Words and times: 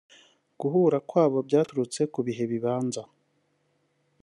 Guhura 0.59 0.97
kwabo 1.09 1.37
byaturutse 1.47 2.01
ku 2.13 2.19
bihe 2.27 2.43
bibanza 2.51 3.01